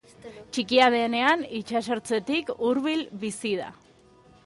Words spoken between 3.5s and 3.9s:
da.